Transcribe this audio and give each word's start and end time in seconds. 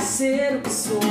ser 0.00 0.56
o 0.56 0.60
que 0.60 0.70
sou. 0.70 1.07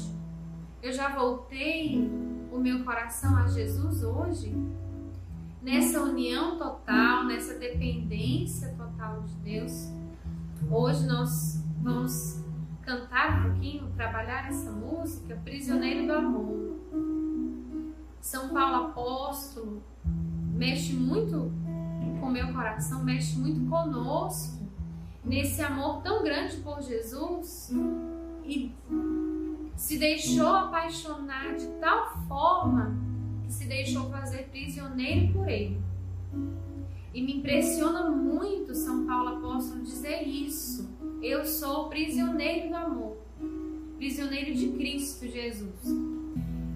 Hoje? 0.00 0.10
Eu 0.82 0.92
já 0.92 1.14
voltei 1.14 2.10
o 2.50 2.58
meu 2.58 2.82
coração 2.84 3.36
a 3.36 3.46
Jesus 3.46 4.02
hoje? 4.02 4.54
Nessa 5.62 6.02
união 6.02 6.56
total, 6.56 7.26
nessa 7.26 7.58
dependência 7.58 8.74
total 8.78 9.20
de 9.22 9.34
Deus. 9.36 9.88
Hoje 10.70 11.06
nós 11.06 11.62
vamos 11.82 12.42
cantar 12.82 13.40
um 13.40 13.50
pouquinho, 13.50 13.92
trabalhar 13.94 14.48
essa 14.48 14.70
música, 14.70 15.38
Prisioneiro 15.44 16.06
do 16.06 16.12
Amor. 16.14 16.80
São 18.22 18.48
Paulo 18.48 18.86
apóstolo 18.86 19.82
mexe 20.54 20.94
muito 20.94 21.52
com 22.20 22.26
o 22.26 22.30
meu 22.30 22.52
coração, 22.52 23.02
mexe 23.04 23.38
muito 23.38 23.68
conosco 23.68 24.60
nesse 25.24 25.60
amor 25.62 26.02
tão 26.02 26.22
grande 26.22 26.56
por 26.58 26.80
Jesus 26.80 27.70
e 28.44 28.74
se 29.80 29.96
deixou 29.96 30.46
apaixonar 30.46 31.56
de 31.56 31.66
tal 31.80 32.14
forma 32.28 32.94
que 33.42 33.50
se 33.50 33.66
deixou 33.66 34.10
fazer 34.10 34.50
prisioneiro 34.50 35.32
por 35.32 35.48
ele. 35.48 35.80
E 37.14 37.22
me 37.22 37.38
impressiona 37.38 38.10
muito 38.10 38.74
São 38.74 39.06
Paulo 39.06 39.38
apóstolo 39.38 39.82
dizer 39.82 40.28
isso. 40.28 40.94
Eu 41.22 41.46
sou 41.46 41.88
prisioneiro 41.88 42.68
do 42.68 42.76
amor, 42.76 43.16
prisioneiro 43.96 44.54
de 44.54 44.68
Cristo 44.68 45.26
Jesus. 45.26 45.80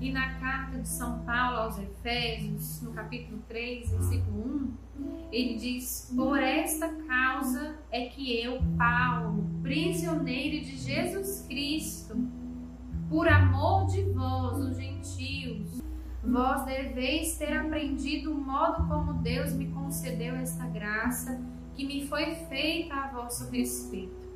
E 0.01 0.11
na 0.11 0.41
carta 0.41 0.79
de 0.79 0.89
São 0.89 1.19
Paulo 1.25 1.59
aos 1.59 1.79
Efésios, 1.79 2.81
no 2.81 2.93
capítulo 2.93 3.43
3, 3.47 3.91
versículo 3.91 4.77
1, 4.99 5.29
ele 5.31 5.55
diz: 5.57 6.11
Por 6.17 6.39
esta 6.39 6.89
causa 6.89 7.79
é 7.93 8.07
que 8.07 8.41
eu, 8.41 8.61
Paulo, 8.79 9.45
prisioneiro 9.63 10.65
de 10.65 10.79
Jesus 10.79 11.45
Cristo, 11.47 12.17
por 13.09 13.29
amor 13.29 13.87
de 13.87 14.03
vós, 14.03 14.59
os 14.59 14.77
gentios, 14.77 15.83
vós 16.23 16.65
deveis 16.65 17.37
ter 17.37 17.57
aprendido 17.57 18.33
o 18.33 18.39
modo 18.39 18.87
como 18.89 19.15
Deus 19.15 19.53
me 19.53 19.69
concedeu 19.69 20.35
esta 20.37 20.67
graça 20.67 21.41
que 21.75 21.87
me 21.87 22.07
foi 22.07 22.35
feita 22.35 22.95
a 22.95 23.09
vosso 23.09 23.51
respeito. 23.51 24.29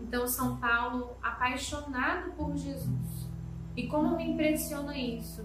Então, 0.00 0.26
São 0.26 0.56
Paulo, 0.58 1.16
apaixonado 1.22 2.30
por 2.32 2.56
Jesus. 2.56 3.28
E 3.76 3.88
como 3.88 4.16
me 4.16 4.24
impressiona 4.24 4.96
isso? 4.96 5.44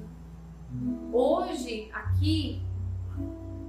Hoje, 1.11 1.89
aqui, 1.91 2.61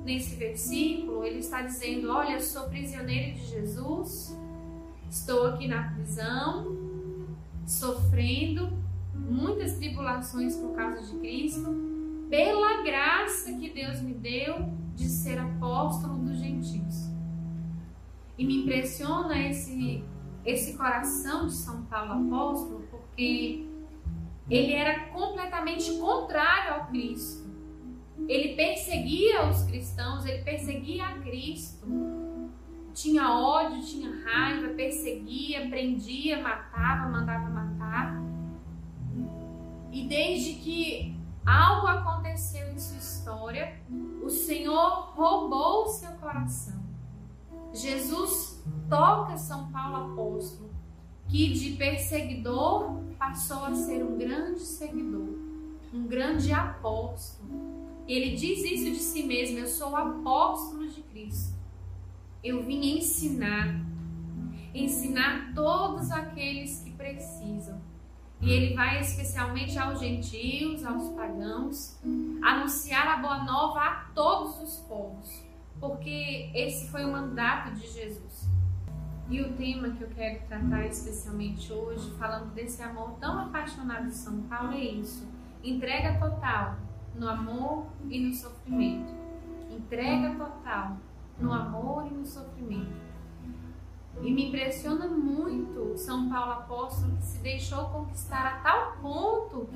nesse 0.04 0.36
versículo, 0.36 1.24
ele 1.24 1.38
está 1.38 1.62
dizendo: 1.62 2.10
Olha, 2.10 2.34
eu 2.34 2.40
sou 2.40 2.68
prisioneiro 2.68 3.34
de 3.36 3.46
Jesus, 3.46 4.38
estou 5.08 5.46
aqui 5.46 5.66
na 5.66 5.92
prisão, 5.94 6.81
sofrendo 7.66 8.72
muitas 9.14 9.76
tribulações 9.76 10.56
por 10.56 10.74
causa 10.74 11.02
de 11.02 11.18
Cristo, 11.18 11.74
pela 12.28 12.82
graça 12.82 13.52
que 13.52 13.70
Deus 13.70 14.00
me 14.00 14.14
deu 14.14 14.68
de 14.94 15.08
ser 15.08 15.38
apóstolo 15.38 16.16
dos 16.18 16.38
gentios. 16.38 17.10
E 18.38 18.44
me 18.44 18.62
impressiona 18.62 19.38
esse, 19.38 20.02
esse 20.44 20.76
coração 20.76 21.46
de 21.46 21.52
São 21.52 21.82
Paulo 21.84 22.26
apóstolo, 22.26 22.84
porque 22.90 23.66
ele 24.48 24.72
era 24.72 25.08
completamente 25.10 25.92
contrário 25.98 26.74
ao 26.74 26.86
Cristo. 26.86 27.42
Ele 28.28 28.54
perseguia 28.54 29.48
os 29.48 29.62
cristãos, 29.64 30.24
ele 30.24 30.42
perseguia 30.42 31.06
a 31.06 31.18
Cristo. 31.18 31.86
Tinha 32.94 33.32
ódio, 33.32 33.82
tinha 33.82 34.10
raiva, 34.24 34.74
perseguia, 34.74 35.68
prendia, 35.68 36.42
matava, 36.42 37.08
mandava 37.08 37.48
matar. 37.48 38.22
E 39.90 40.06
desde 40.06 40.54
que 40.54 41.16
algo 41.44 41.86
aconteceu 41.86 42.70
em 42.72 42.78
sua 42.78 42.98
história, 42.98 43.80
o 44.22 44.30
Senhor 44.30 45.12
roubou 45.14 45.84
o 45.84 45.88
seu 45.88 46.10
coração. 46.12 46.82
Jesus 47.72 48.62
toca 48.88 49.36
São 49.38 49.70
Paulo 49.72 50.12
apóstolo, 50.12 50.70
que 51.28 51.52
de 51.54 51.72
perseguidor 51.76 53.00
passou 53.18 53.64
a 53.64 53.74
ser 53.74 54.04
um 54.04 54.18
grande 54.18 54.60
seguidor, 54.60 55.38
um 55.92 56.06
grande 56.06 56.52
apóstolo. 56.52 57.50
Ele 58.06 58.36
diz 58.36 58.64
isso 58.64 58.90
de 58.90 58.98
si 58.98 59.22
mesmo: 59.22 59.58
Eu 59.58 59.66
sou 59.66 59.90
o 59.90 59.96
apóstolo 59.96 60.86
de 60.88 61.02
Cristo. 61.02 61.51
Eu 62.42 62.64
vim 62.64 62.98
ensinar, 62.98 63.80
ensinar 64.74 65.52
todos 65.54 66.10
aqueles 66.10 66.82
que 66.82 66.90
precisam. 66.90 67.80
E 68.40 68.50
ele 68.50 68.74
vai 68.74 68.98
especialmente 69.00 69.78
aos 69.78 70.00
gentios, 70.00 70.84
aos 70.84 71.10
pagãos, 71.10 72.00
anunciar 72.42 73.06
a 73.06 73.16
boa 73.18 73.44
nova 73.44 73.80
a 73.80 73.94
todos 74.12 74.60
os 74.60 74.80
povos, 74.88 75.46
porque 75.78 76.50
esse 76.52 76.90
foi 76.90 77.04
o 77.04 77.12
mandato 77.12 77.72
de 77.74 77.86
Jesus. 77.86 78.50
E 79.30 79.40
o 79.40 79.52
tema 79.52 79.90
que 79.90 80.02
eu 80.02 80.08
quero 80.08 80.44
tratar 80.48 80.84
especialmente 80.86 81.72
hoje, 81.72 82.10
falando 82.18 82.52
desse 82.52 82.82
amor 82.82 83.12
tão 83.20 83.38
apaixonado 83.38 84.06
de 84.06 84.16
São 84.16 84.42
Paulo, 84.42 84.72
é 84.72 84.80
isso: 84.80 85.28
entrega 85.62 86.18
total 86.18 86.76
no 87.14 87.28
amor 87.28 87.86
e 88.10 88.18
no 88.18 88.34
sofrimento. 88.34 89.14
Entrega 89.70 90.34
total 90.34 90.96
no 91.38 91.52
amor 91.52 92.06
e 92.06 92.10
no 92.10 92.24
sofrimento. 92.24 93.12
E 94.20 94.30
me 94.30 94.48
impressiona 94.48 95.06
muito 95.08 95.96
São 95.96 96.28
Paulo 96.28 96.52
apóstolo 96.52 97.16
que 97.16 97.24
se 97.24 97.38
deixou 97.38 97.86
conquistar 97.86 98.46
a 98.46 98.60
tal 98.60 98.96
ponto 99.00 99.68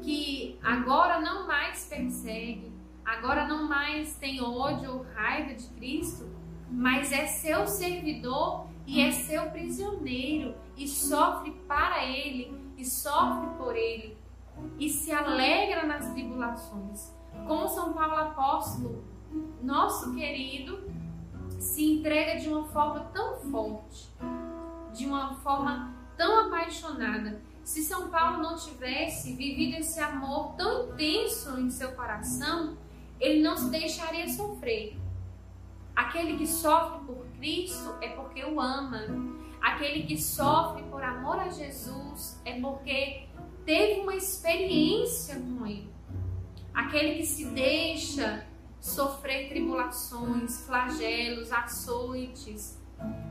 que 0.00 0.58
agora 0.62 1.20
não 1.20 1.46
mais 1.46 1.86
persegue, 1.86 2.72
agora 3.04 3.46
não 3.46 3.68
mais 3.68 4.16
tem 4.16 4.40
ódio 4.40 4.92
ou 4.92 5.06
raiva 5.14 5.54
de 5.54 5.66
Cristo, 5.68 6.28
mas 6.70 7.12
é 7.12 7.26
seu 7.26 7.66
servidor 7.66 8.66
e 8.86 9.00
é 9.00 9.10
seu 9.10 9.50
prisioneiro 9.50 10.54
e 10.76 10.86
sofre 10.86 11.52
para 11.66 12.04
ele 12.04 12.56
e 12.76 12.84
sofre 12.84 13.48
por 13.56 13.74
ele 13.74 14.16
e 14.78 14.88
se 14.88 15.12
alegra 15.12 15.86
nas 15.86 16.12
tribulações. 16.12 17.14
Como 17.46 17.68
São 17.68 17.92
Paulo 17.92 18.16
apóstolo, 18.16 19.04
nosso 19.62 20.14
querido, 20.14 20.90
se 21.58 21.84
entrega 21.84 22.38
de 22.38 22.48
uma 22.48 22.64
forma 22.64 23.00
tão 23.12 23.36
forte, 23.50 24.08
de 24.92 25.06
uma 25.06 25.34
forma 25.36 25.94
tão 26.16 26.46
apaixonada. 26.46 27.40
Se 27.64 27.82
São 27.82 28.08
Paulo 28.08 28.42
não 28.42 28.56
tivesse 28.56 29.34
vivido 29.34 29.78
esse 29.78 29.98
amor 29.98 30.54
tão 30.56 30.92
intenso 30.92 31.58
em 31.58 31.68
seu 31.70 31.92
coração, 31.92 32.76
ele 33.18 33.42
não 33.42 33.56
se 33.56 33.70
deixaria 33.70 34.28
sofrer. 34.28 34.96
Aquele 35.94 36.36
que 36.36 36.46
sofre 36.46 37.06
por 37.06 37.26
Cristo 37.38 37.94
é 38.00 38.08
porque 38.10 38.44
o 38.44 38.60
ama. 38.60 39.06
Aquele 39.60 40.02
que 40.02 40.16
sofre 40.20 40.82
por 40.84 41.02
amor 41.02 41.40
a 41.40 41.48
Jesus 41.48 42.40
é 42.44 42.60
porque 42.60 43.26
teve 43.64 44.00
uma 44.00 44.14
experiência 44.14 45.36
com 45.40 45.66
Ele. 45.66 45.90
Aquele 46.72 47.16
que 47.16 47.26
se 47.26 47.46
deixa 47.46 48.46
tribulações, 49.76 50.64
flagelos, 50.64 51.52
açoites, 51.52 52.80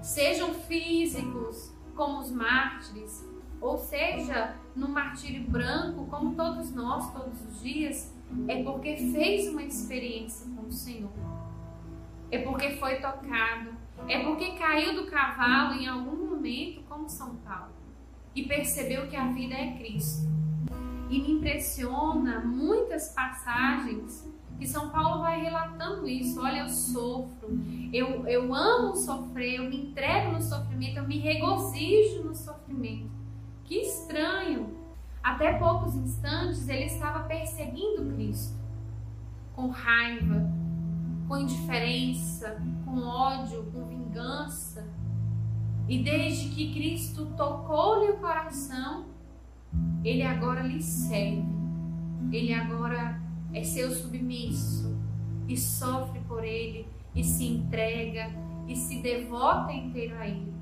sejam 0.01 0.53
físicos, 0.53 1.73
como 1.95 2.19
os 2.19 2.29
mártires, 2.29 3.27
ou 3.59 3.77
seja, 3.77 4.55
no 4.75 4.87
martírio 4.87 5.49
branco, 5.49 6.05
como 6.05 6.35
todos 6.35 6.71
nós, 6.73 7.11
todos 7.13 7.41
os 7.41 7.61
dias, 7.61 8.13
é 8.47 8.61
porque 8.63 8.95
fez 8.97 9.49
uma 9.49 9.63
experiência 9.63 10.47
com 10.53 10.67
o 10.67 10.71
Senhor. 10.71 11.11
É 12.29 12.39
porque 12.39 12.75
foi 12.77 12.97
tocado, 12.97 13.71
é 14.07 14.23
porque 14.23 14.51
caiu 14.51 14.93
do 14.93 15.09
cavalo 15.09 15.73
em 15.73 15.87
algum 15.87 16.29
momento, 16.29 16.83
como 16.87 17.09
São 17.09 17.37
Paulo, 17.37 17.73
e 18.35 18.43
percebeu 18.43 19.07
que 19.07 19.15
a 19.15 19.31
vida 19.31 19.55
é 19.55 19.77
Cristo. 19.77 20.27
E 21.09 21.21
me 21.21 21.31
impressiona 21.31 22.41
muitas 22.41 23.09
passagens 23.09 24.34
que 24.57 24.67
São 24.67 24.89
Paulo 24.89 25.21
vai 25.21 25.41
relatando 25.41 26.07
isso. 26.07 26.41
Olha, 26.41 26.59
eu 26.59 26.69
sofro, 26.69 27.59
eu, 27.91 28.27
eu 28.27 28.53
amo 28.53 28.95
sofrer, 28.95 29.55
eu 29.55 29.69
me 29.69 29.87
entrego 29.87 30.31
no 30.31 30.41
sofrimento, 30.41 30.97
eu 30.97 31.07
me 31.07 31.17
regozijo 31.17 32.23
no 32.23 32.35
sofrimento. 32.35 33.11
Que 33.63 33.81
estranho! 33.81 34.77
Até 35.21 35.53
poucos 35.53 35.95
instantes 35.95 36.69
ele 36.69 36.85
estava 36.85 37.23
perseguindo 37.23 38.13
Cristo, 38.13 38.59
com 39.55 39.69
raiva, 39.69 40.51
com 41.27 41.37
indiferença, 41.37 42.61
com 42.85 42.99
ódio, 42.99 43.65
com 43.71 43.85
vingança. 43.87 44.87
E 45.87 46.03
desde 46.03 46.49
que 46.49 46.73
Cristo 46.73 47.25
tocou-lhe 47.35 48.11
o 48.11 48.17
coração, 48.17 49.05
ele 50.03 50.21
agora 50.21 50.61
lhe 50.61 50.81
serve. 50.81 51.43
Ele 52.31 52.53
agora 52.53 53.19
é 53.55 53.63
seu 53.63 53.89
submisso 53.89 54.93
e 55.47 55.55
sofre 55.55 56.19
por 56.27 56.43
ele 56.43 56.85
e 57.15 57.23
se 57.23 57.45
entrega 57.45 58.29
e 58.67 58.75
se 58.75 59.01
devota 59.01 59.71
inteiro 59.71 60.17
a 60.17 60.27
ele. 60.27 60.53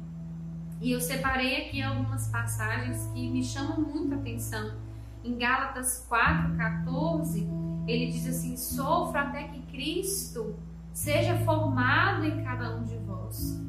E 0.79 0.91
eu 0.91 1.01
separei 1.01 1.65
aqui 1.65 1.81
algumas 1.81 2.27
passagens 2.27 3.07
que 3.07 3.29
me 3.29 3.43
chamam 3.43 3.81
muita 3.81 4.15
atenção. 4.15 4.77
Em 5.23 5.35
Gálatas 5.37 6.05
4:14, 6.07 7.47
ele 7.87 8.11
diz 8.11 8.27
assim: 8.27 8.55
"Sofra 8.55 9.21
até 9.21 9.45
que 9.45 9.61
Cristo 9.63 10.55
seja 10.91 11.35
formado 11.39 12.25
em 12.25 12.43
cada 12.43 12.75
um 12.75 12.83
de 12.83 12.97
vós". 12.97 13.59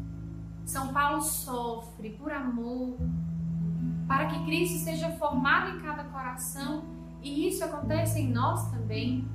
São 0.67 0.93
Paulo 0.93 1.23
sofre 1.23 2.11
por 2.11 2.31
amor, 2.31 2.99
para 4.07 4.27
que 4.27 4.45
Cristo 4.45 4.85
seja 4.85 5.11
formado 5.13 5.79
em 5.79 5.81
cada 5.81 6.05
coração 6.05 6.94
e 7.25 7.49
isso 7.49 7.65
acontece 7.65 8.21
em 8.21 8.31
nós 8.31 8.71
também, 8.71 9.27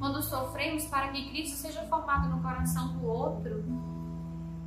quando 0.00 0.20
sofremos 0.20 0.84
para 0.86 1.08
que 1.08 1.30
Cristo 1.30 1.56
seja 1.56 1.80
formado 1.82 2.28
no 2.28 2.42
coração 2.42 2.98
do 2.98 3.06
outro. 3.06 3.64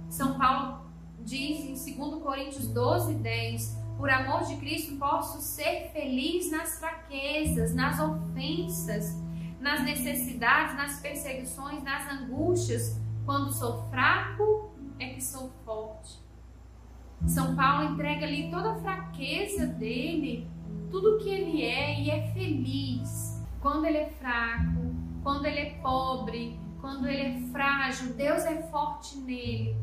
São 0.10 0.40
Paulo 0.40 0.80
diz 1.20 1.88
em 1.88 1.98
2 1.98 2.24
Coríntios 2.24 2.68
12, 2.70 3.16
10: 3.16 3.78
Por 3.98 4.10
amor 4.10 4.46
de 4.46 4.56
Cristo 4.56 4.96
posso 4.96 5.42
ser 5.42 5.92
feliz 5.92 6.50
nas 6.50 6.80
fraquezas, 6.80 7.76
nas 7.76 8.00
ofensas, 8.00 9.22
nas 9.60 9.84
necessidades, 9.84 10.74
nas 10.76 11.02
perseguições, 11.02 11.84
nas 11.84 12.10
angústias. 12.10 12.98
Quando 13.26 13.52
sou 13.52 13.84
fraco, 13.90 14.72
é 14.98 15.10
que 15.10 15.22
sou 15.22 15.52
forte. 15.66 16.18
São 17.28 17.56
Paulo 17.58 17.92
entrega 17.92 18.26
ali 18.26 18.50
toda 18.50 18.72
a 18.72 18.80
fraqueza 18.80 19.68
dele 19.68 20.50
tudo 20.90 21.18
que 21.20 21.30
ele 21.30 21.64
é 21.64 22.00
e 22.00 22.10
é 22.10 22.28
feliz. 22.34 23.44
Quando 23.62 23.86
ele 23.86 23.98
é 23.98 24.10
fraco, 24.10 24.96
quando 25.24 25.46
ele 25.46 25.60
é 25.60 25.70
pobre, 25.82 26.60
quando 26.80 27.08
ele 27.08 27.22
é 27.22 27.52
frágil, 27.52 28.14
Deus 28.14 28.44
é 28.46 28.62
forte 28.64 29.18
nele. 29.18 29.76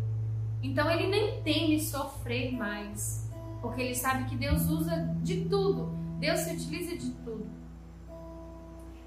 Então 0.63 0.91
ele 0.91 1.09
nem 1.09 1.43
teme 1.43 1.81
sofrer 1.81 2.53
mais, 2.53 3.31
porque 3.61 3.83
ele 3.83 3.95
sabe 3.95 4.25
que 4.25 4.37
Deus 4.37 4.69
usa 4.69 5.15
de 5.23 5.45
tudo, 5.45 5.91
Deus 6.19 6.41
se 6.41 6.55
utiliza 6.55 6.97
de 6.97 7.11
tudo. 7.11 7.47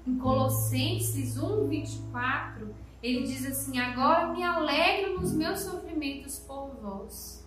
Em 0.06 0.16
Colossenses 0.16 1.36
1, 1.36 1.68
24, 1.68 2.74
ele 3.02 3.24
diz 3.24 3.44
assim: 3.44 3.78
Agora 3.78 4.32
me 4.32 4.42
alegro 4.42 5.20
nos 5.20 5.32
meus 5.32 5.60
sofrimentos 5.60 6.38
por 6.38 6.70
vós. 6.80 7.46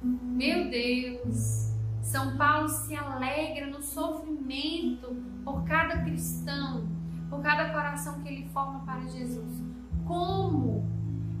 Meu 0.00 0.70
Deus, 0.70 1.72
são 2.02 2.36
Paulo 2.36 2.68
se 2.68 2.94
alegra 2.94 3.66
no 3.66 3.82
sofrimento 3.82 5.16
por 5.44 5.64
cada 5.64 6.02
cristão, 6.02 6.88
por 7.28 7.42
cada 7.42 7.70
coração 7.70 8.20
que 8.22 8.28
ele 8.28 8.48
forma 8.48 8.80
para 8.80 9.06
Jesus. 9.06 9.62
Como? 10.06 10.86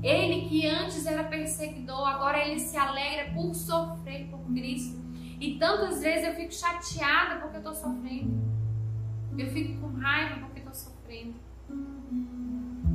Ele 0.02 0.48
que 0.48 0.66
antes 0.66 1.06
era 1.06 1.24
perseguidor, 1.24 2.06
agora 2.06 2.46
ele 2.46 2.60
se 2.60 2.76
alegra 2.76 3.32
por 3.32 3.54
sofrer 3.54 4.28
por 4.28 4.40
Cristo. 4.52 4.98
E 5.40 5.58
tantas 5.58 6.02
vezes 6.02 6.28
eu 6.28 6.34
fico 6.34 6.52
chateada 6.52 7.40
porque 7.40 7.56
eu 7.56 7.60
estou 7.60 7.74
sofrendo. 7.74 8.38
Eu 9.36 9.48
fico 9.50 9.80
com 9.80 9.96
raiva 9.98 10.40
porque 10.40 10.58
estou 10.58 10.74
sofrendo. 10.74 11.34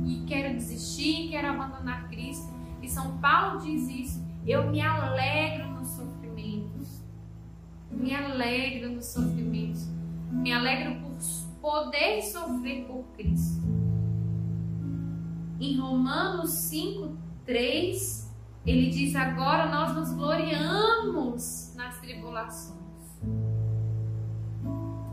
E 0.06 0.24
quero 0.26 0.54
desistir, 0.54 1.30
quero 1.30 1.48
abandonar 1.48 2.08
Cristo. 2.08 2.52
E 2.82 2.88
São 2.88 3.18
Paulo 3.18 3.60
diz 3.60 3.88
isso. 3.88 4.24
Eu 4.46 4.70
me 4.70 4.80
alegro 4.80 5.68
no 5.68 5.84
sofrimento 5.84 6.23
me 7.96 8.14
alegro 8.14 8.90
no 8.90 9.02
sofrimento, 9.02 9.80
me 10.30 10.52
alegro 10.52 11.00
por 11.00 11.14
poder 11.60 12.22
sofrer 12.22 12.84
por 12.84 13.04
Cristo. 13.16 13.62
Em 15.60 15.78
Romanos 15.78 16.50
5, 16.50 17.16
3, 17.46 18.30
ele 18.66 18.90
diz: 18.90 19.14
Agora 19.14 19.70
nós 19.70 19.94
nos 19.94 20.12
gloriamos 20.12 21.72
nas 21.76 21.98
tribulações. 22.00 22.84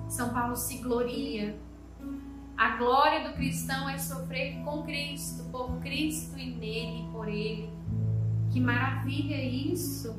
São 0.10 0.34
Paulo 0.34 0.56
se 0.56 0.80
gloria. 0.80 1.58
A 2.58 2.78
glória 2.78 3.28
do 3.28 3.34
cristão 3.34 3.90
é 3.90 3.98
sofrer 3.98 4.62
com 4.64 4.84
Cristo, 4.84 5.46
por 5.52 5.80
Cristo 5.80 6.38
e 6.38 6.52
nele, 6.52 7.08
por 7.12 7.28
Ele. 7.28 7.70
Que 8.52 8.60
maravilha 8.60 9.42
isso! 9.42 10.14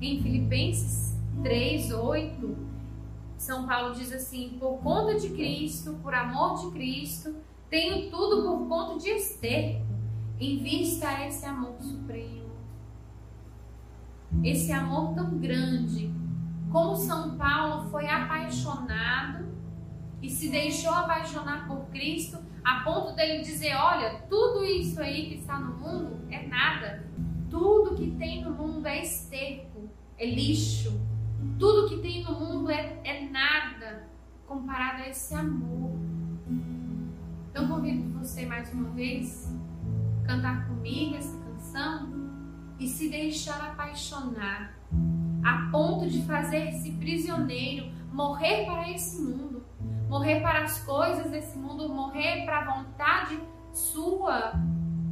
Em 0.00 0.22
Filipenses 0.22 1.16
3, 1.42 1.92
8, 1.92 2.56
São 3.36 3.66
Paulo 3.66 3.94
diz 3.94 4.12
assim: 4.12 4.56
Por 4.58 4.78
conta 4.78 5.18
de 5.18 5.30
Cristo, 5.30 5.98
por 6.02 6.14
amor 6.14 6.58
de 6.60 6.70
Cristo, 6.70 7.34
tenho 7.68 8.10
tudo 8.10 8.42
por 8.42 8.68
conta 8.68 8.98
de 8.98 9.08
Esther, 9.10 9.82
em 10.38 10.58
vista 10.58 11.08
a 11.08 11.26
esse 11.26 11.44
amor 11.44 11.74
supremo. 11.80 12.48
Esse 14.44 14.70
amor 14.70 15.14
tão 15.14 15.36
grande 15.38 16.12
como 16.70 16.94
São 16.94 17.36
Paulo 17.36 17.88
foi 17.90 18.06
apaixonado 18.08 19.48
e 20.22 20.30
se 20.30 20.48
deixou 20.48 20.92
apaixonar 20.92 21.66
por 21.66 21.86
Cristo 21.86 22.38
a 22.64 22.80
ponto 22.80 23.14
dele 23.16 23.42
dizer: 23.42 23.74
Olha, 23.74 24.22
tudo 24.28 24.64
isso 24.64 25.00
aí 25.00 25.28
que 25.28 25.34
está 25.36 25.58
no 25.58 25.76
mundo 25.76 26.18
é 26.30 26.46
nada. 26.46 27.04
Tudo 27.50 27.96
que 27.96 28.10
tem 28.12 28.42
no 28.42 28.50
mundo 28.50 28.86
é 28.86 29.02
esterco, 29.02 29.88
é 30.16 30.26
lixo. 30.26 31.00
Tudo 31.58 31.88
que 31.88 31.98
tem 31.98 32.22
no 32.22 32.32
mundo 32.32 32.70
é, 32.70 33.00
é 33.04 33.28
nada 33.28 34.08
comparado 34.46 35.02
a 35.02 35.08
esse 35.08 35.34
amor. 35.34 35.92
Então 37.50 37.68
convido 37.68 38.18
você 38.18 38.46
mais 38.46 38.72
uma 38.72 38.90
vez 38.90 39.52
cantar 40.26 40.68
comigo 40.68 41.16
essa 41.16 41.36
canção 41.38 42.08
e 42.78 42.86
se 42.86 43.08
deixar 43.08 43.60
apaixonar 43.72 44.76
a 45.44 45.68
ponto 45.70 46.08
de 46.08 46.22
fazer-se 46.22 46.92
prisioneiro, 46.92 47.90
morrer 48.12 48.64
para 48.64 48.90
esse 48.90 49.20
mundo, 49.22 49.64
morrer 50.08 50.40
para 50.40 50.64
as 50.64 50.84
coisas 50.84 51.30
desse 51.30 51.58
mundo, 51.58 51.88
morrer 51.88 52.44
para 52.44 52.58
a 52.58 52.74
vontade 52.76 53.40
sua, 53.72 54.52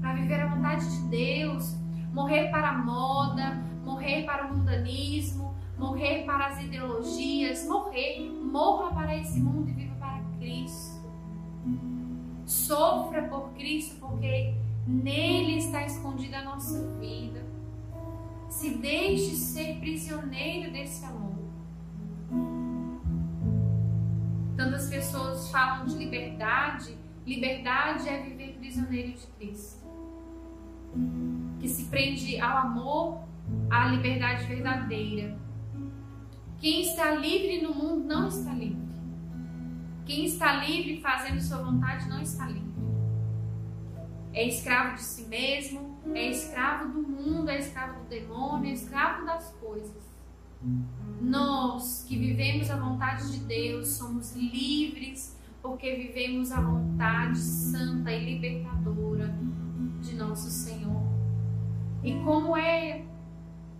para 0.00 0.14
viver 0.14 0.40
a 0.40 0.54
vontade 0.54 0.88
de 0.88 1.08
Deus, 1.08 1.76
morrer 2.16 2.50
para 2.50 2.70
a 2.70 2.78
moda, 2.78 3.62
morrer 3.84 4.24
para 4.24 4.46
o 4.46 4.56
mundanismo, 4.56 5.54
morrer 5.78 6.24
para 6.24 6.46
as 6.46 6.64
ideologias, 6.64 7.68
morrer, 7.68 8.20
morra 8.20 8.90
para 8.94 9.14
esse 9.18 9.38
mundo 9.38 9.68
e 9.68 9.74
viva 9.74 9.94
para 9.96 10.24
Cristo. 10.38 10.96
Sofra 12.46 13.24
por 13.24 13.50
Cristo, 13.50 13.96
porque 14.00 14.54
nele 14.86 15.58
está 15.58 15.84
escondida 15.84 16.38
a 16.38 16.44
nossa 16.44 16.96
vida. 16.98 17.44
Se 18.48 18.70
deixe 18.78 19.36
ser 19.36 19.78
prisioneiro 19.80 20.72
desse 20.72 21.04
amor. 21.04 21.36
Tantas 24.56 24.88
pessoas 24.88 25.50
falam 25.50 25.84
de 25.84 25.96
liberdade. 25.96 26.96
Liberdade 27.26 28.08
é 28.08 28.22
viver 28.22 28.54
prisioneiro 28.54 29.12
de 29.12 29.26
Cristo. 29.38 29.84
Que 31.58 31.68
se 31.68 31.86
prende 31.86 32.40
ao 32.40 32.58
amor, 32.58 33.20
à 33.70 33.88
liberdade 33.88 34.44
verdadeira. 34.46 35.36
Quem 36.58 36.82
está 36.82 37.14
livre 37.14 37.62
no 37.62 37.74
mundo 37.74 38.04
não 38.06 38.28
está 38.28 38.52
livre. 38.52 38.86
Quem 40.04 40.24
está 40.24 40.64
livre 40.64 41.00
fazendo 41.00 41.40
sua 41.40 41.58
vontade 41.58 42.08
não 42.08 42.20
está 42.20 42.46
livre. 42.46 42.66
É 44.32 44.46
escravo 44.46 44.96
de 44.96 45.02
si 45.02 45.24
mesmo, 45.24 45.98
é 46.14 46.30
escravo 46.30 46.92
do 46.92 47.02
mundo, 47.02 47.48
é 47.48 47.58
escravo 47.58 48.00
do 48.00 48.08
demônio, 48.08 48.70
é 48.70 48.72
escravo 48.72 49.24
das 49.24 49.50
coisas. 49.54 50.06
Nós 51.20 52.04
que 52.06 52.16
vivemos 52.16 52.70
a 52.70 52.76
vontade 52.76 53.32
de 53.32 53.38
Deus 53.44 53.88
somos 53.88 54.34
livres 54.34 55.36
porque 55.62 55.96
vivemos 55.96 56.52
a 56.52 56.60
vontade 56.60 57.38
santa 57.38 58.12
e 58.12 58.34
libertadora 58.34 59.34
de 60.00 60.14
nosso 60.14 60.48
Senhor. 60.50 61.05
E 62.06 62.14
como 62.22 62.56
é 62.56 63.04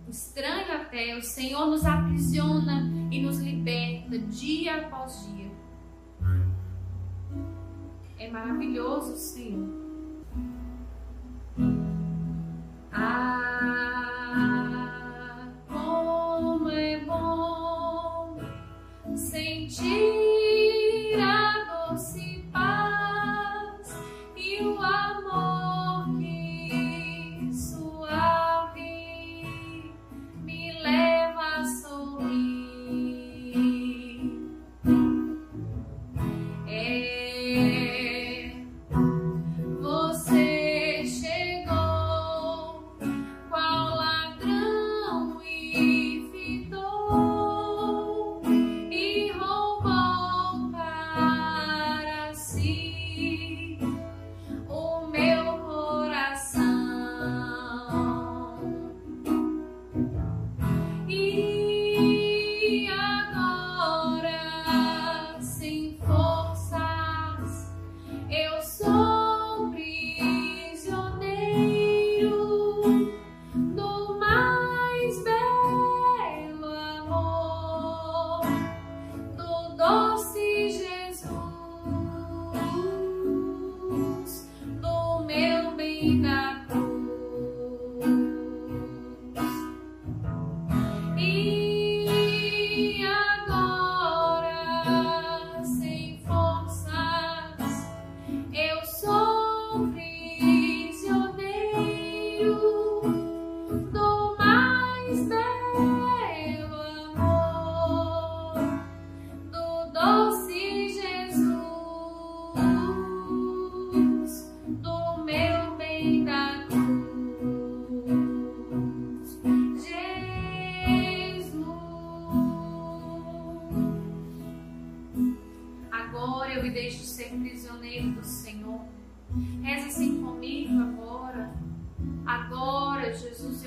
estranho 0.09 0.73
até, 0.73 1.15
o 1.15 1.23
Senhor 1.23 1.65
nos 1.67 1.85
aprisiona 1.85 2.91
e 3.09 3.21
nos 3.21 3.39
liberta 3.39 4.19
dia 4.19 4.79
após 4.79 5.25
dia. 5.31 5.49
É 8.19 8.29
maravilhoso, 8.29 9.15
Senhor. 9.15 9.69
Ah, 12.91 14.27
como 15.69 16.69
é 16.69 16.99
bom 17.05 18.41
sentir 19.15 20.26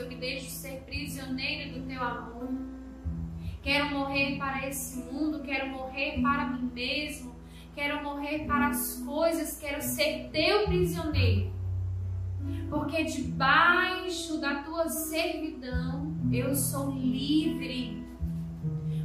eu 0.01 0.09
me 0.09 0.17
deixo 0.17 0.51
ser 0.51 0.83
prisioneiro 0.87 1.79
do 1.79 1.87
teu 1.87 2.03
amor. 2.03 2.49
Quero 3.63 3.91
morrer 3.91 4.39
para 4.39 4.67
esse 4.67 4.99
mundo, 5.13 5.41
quero 5.41 5.69
morrer 5.69 6.21
para 6.23 6.47
mim 6.47 6.71
mesmo, 6.73 7.35
quero 7.75 8.03
morrer 8.03 8.47
para 8.47 8.69
as 8.69 9.03
coisas, 9.05 9.59
quero 9.59 9.83
ser 9.83 10.31
teu 10.33 10.65
prisioneiro. 10.65 11.53
Porque 12.71 13.05
debaixo 13.05 14.41
da 14.41 14.63
tua 14.63 14.89
servidão 14.89 16.17
eu 16.33 16.55
sou 16.55 16.91
livre. 16.93 18.03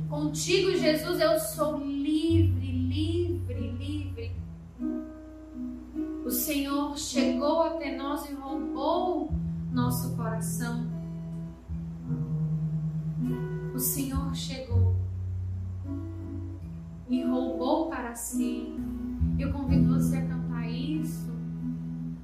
Contigo, 0.09 0.71
Jesus, 0.77 1.19
eu 1.19 1.37
sou 1.37 1.77
livre, 1.79 2.71
livre, 2.71 3.71
livre. 3.71 4.31
O 6.23 6.31
Senhor 6.31 6.97
chegou 6.97 7.63
até 7.63 7.95
nós 7.97 8.29
e 8.29 8.33
roubou 8.33 9.44
nosso 9.75 10.15
coração. 10.15 10.87
O 13.73 13.77
Senhor 13.77 14.33
chegou 14.33 14.95
e 17.09 17.23
roubou 17.23 17.89
para 17.89 18.15
si. 18.15 18.73
Eu 19.37 19.51
convido 19.51 19.93
você 19.93 20.15
a 20.15 20.27
cantar 20.27 20.65
isso. 20.69 21.29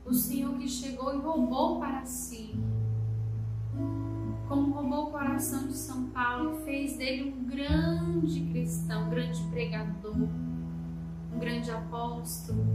O 0.05 0.13
Senhor 0.13 0.57
que 0.57 0.67
chegou 0.67 1.13
e 1.13 1.17
roubou 1.17 1.77
para 1.77 2.05
si. 2.05 2.55
Como 4.47 4.73
roubou 4.73 5.09
o 5.09 5.11
coração 5.11 5.67
de 5.67 5.75
São 5.75 6.05
Paulo 6.05 6.57
e 6.57 6.63
fez 6.63 6.97
dele 6.97 7.33
um 7.33 7.45
grande 7.45 8.41
cristão, 8.49 9.07
um 9.07 9.09
grande 9.09 9.41
pregador, 9.49 10.15
um 10.15 11.39
grande 11.39 11.69
apóstolo. 11.69 12.65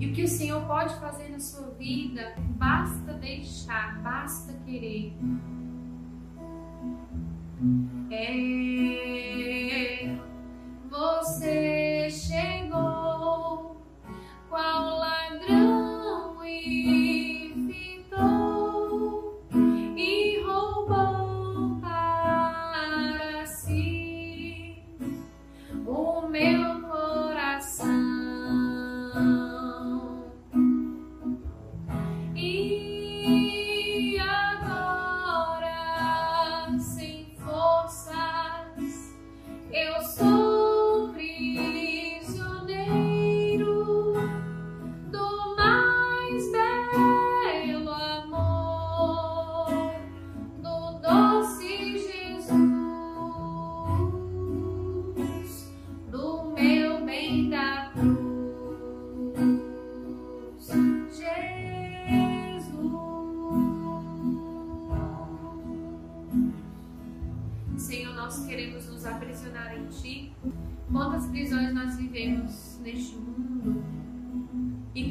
E 0.00 0.06
o 0.06 0.12
que 0.12 0.22
o 0.22 0.28
Senhor 0.28 0.64
pode 0.66 0.94
fazer 1.00 1.28
na 1.28 1.40
sua 1.40 1.70
vida, 1.70 2.34
basta 2.56 3.14
deixar, 3.14 4.00
basta 4.00 4.52
querer. 4.64 5.12
É 8.10 9.27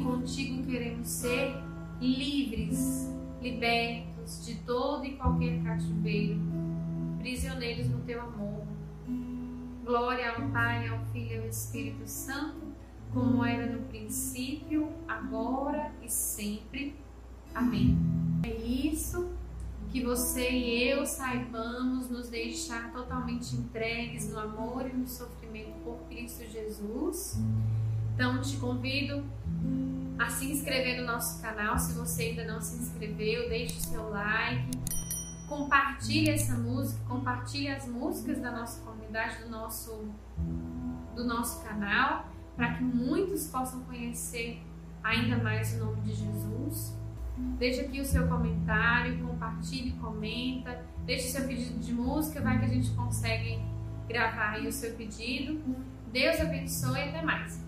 contigo 0.00 0.64
queremos 0.64 1.08
ser 1.08 1.54
livres, 2.00 3.12
libertos 3.40 4.44
de 4.44 4.56
todo 4.56 5.04
e 5.04 5.16
qualquer 5.16 5.62
cativeiro, 5.62 6.40
prisioneiros 7.18 7.88
no 7.88 8.00
Teu 8.00 8.20
amor. 8.20 8.66
Glória 9.84 10.32
ao 10.32 10.48
Pai, 10.50 10.86
ao 10.88 11.04
Filho 11.06 11.32
e 11.32 11.38
ao 11.38 11.46
Espírito 11.46 12.06
Santo, 12.06 12.60
como 13.12 13.44
era 13.44 13.66
no 13.66 13.82
princípio, 13.84 14.92
agora 15.06 15.92
e 16.02 16.10
sempre. 16.10 16.94
Amém. 17.54 17.96
É 18.42 18.54
isso 18.54 19.30
que 19.90 20.04
você 20.04 20.50
e 20.50 20.88
eu 20.90 21.06
saibamos 21.06 22.10
nos 22.10 22.28
deixar 22.28 22.92
totalmente 22.92 23.56
entregues 23.56 24.30
no 24.30 24.38
amor 24.38 24.86
e 24.86 24.92
no 24.92 25.08
sofrimento 25.08 25.72
por 25.82 25.96
Cristo 26.08 26.44
Jesus. 26.44 27.38
Então 28.14 28.40
te 28.42 28.56
convido 28.58 29.24
a 30.18 30.28
se 30.28 30.50
inscrever 30.50 31.00
no 31.00 31.06
nosso 31.06 31.40
canal, 31.40 31.78
se 31.78 31.92
você 31.94 32.24
ainda 32.24 32.44
não 32.44 32.60
se 32.60 32.76
inscreveu, 32.76 33.48
deixe 33.48 33.78
o 33.78 33.80
seu 33.80 34.10
like, 34.10 34.70
compartilhe 35.48 36.30
essa 36.30 36.54
música, 36.54 37.00
compartilhe 37.08 37.68
as 37.68 37.86
músicas 37.86 38.40
da 38.40 38.50
nossa 38.50 38.82
comunidade, 38.84 39.42
do 39.42 39.48
nosso, 39.48 40.08
do 41.14 41.24
nosso 41.24 41.64
canal, 41.64 42.28
para 42.56 42.74
que 42.74 42.82
muitos 42.82 43.46
possam 43.46 43.80
conhecer 43.84 44.60
ainda 45.02 45.42
mais 45.42 45.74
o 45.74 45.84
nome 45.84 46.02
de 46.02 46.14
Jesus. 46.14 46.96
Deixe 47.58 47.80
aqui 47.80 48.00
o 48.00 48.04
seu 48.04 48.26
comentário, 48.26 49.24
compartilhe, 49.24 49.92
comenta, 49.92 50.84
deixe 51.06 51.28
seu 51.28 51.46
pedido 51.46 51.78
de 51.78 51.92
música, 51.92 52.40
vai 52.40 52.58
que 52.58 52.64
a 52.64 52.68
gente 52.68 52.90
consegue 52.90 53.60
gravar 54.08 54.54
aí 54.54 54.66
o 54.66 54.72
seu 54.72 54.92
pedido. 54.94 55.62
Deus 56.12 56.40
abençoe 56.40 56.98
e 56.98 57.08
até 57.08 57.22
mais. 57.22 57.67